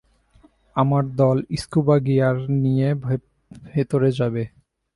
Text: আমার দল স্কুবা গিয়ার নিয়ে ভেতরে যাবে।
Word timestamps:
আমার 0.75 1.03
দল 1.15 1.37
স্কুবা 1.55 1.97
গিয়ার 1.99 2.37
নিয়ে 2.63 2.89
ভেতরে 3.67 4.09
যাবে। 4.19 4.43